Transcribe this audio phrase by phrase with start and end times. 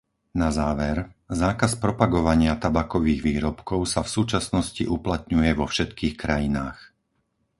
[0.41, 0.95] Na záver,
[1.41, 6.79] zákaz propagovania tabakových výrobkov sa v súčasnosti uplatňuje vo všetkých krajinách.